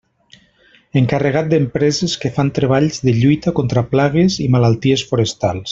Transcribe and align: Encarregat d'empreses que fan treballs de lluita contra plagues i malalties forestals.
Encarregat 1.01 1.51
d'empreses 1.51 2.17
que 2.23 2.33
fan 2.39 2.51
treballs 2.59 2.99
de 3.09 3.17
lluita 3.21 3.57
contra 3.61 3.87
plagues 3.95 4.43
i 4.47 4.51
malalties 4.57 5.09
forestals. 5.13 5.67